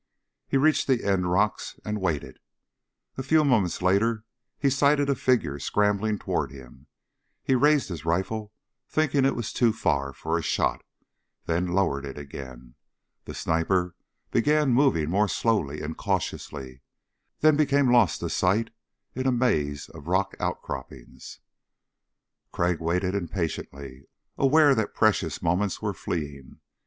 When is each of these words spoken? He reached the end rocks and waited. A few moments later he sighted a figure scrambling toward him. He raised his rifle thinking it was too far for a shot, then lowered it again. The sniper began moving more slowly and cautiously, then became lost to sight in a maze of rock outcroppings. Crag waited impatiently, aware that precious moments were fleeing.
He 0.47 0.57
reached 0.57 0.87
the 0.87 1.05
end 1.05 1.29
rocks 1.31 1.79
and 1.85 2.01
waited. 2.01 2.39
A 3.19 3.21
few 3.21 3.43
moments 3.45 3.83
later 3.83 4.23
he 4.57 4.67
sighted 4.71 5.11
a 5.11 5.15
figure 5.15 5.59
scrambling 5.59 6.17
toward 6.17 6.49
him. 6.51 6.87
He 7.43 7.53
raised 7.53 7.89
his 7.89 8.03
rifle 8.03 8.51
thinking 8.89 9.25
it 9.25 9.35
was 9.35 9.53
too 9.53 9.71
far 9.71 10.11
for 10.11 10.39
a 10.39 10.41
shot, 10.41 10.83
then 11.45 11.67
lowered 11.67 12.03
it 12.03 12.17
again. 12.17 12.73
The 13.25 13.35
sniper 13.35 13.93
began 14.31 14.71
moving 14.73 15.07
more 15.07 15.27
slowly 15.27 15.81
and 15.81 15.95
cautiously, 15.95 16.81
then 17.41 17.55
became 17.55 17.93
lost 17.93 18.21
to 18.21 18.29
sight 18.31 18.71
in 19.13 19.27
a 19.27 19.31
maze 19.31 19.87
of 19.87 20.07
rock 20.07 20.33
outcroppings. 20.39 21.41
Crag 22.51 22.79
waited 22.81 23.13
impatiently, 23.13 24.05
aware 24.35 24.73
that 24.73 24.95
precious 24.95 25.43
moments 25.43 25.79
were 25.79 25.93
fleeing. 25.93 26.59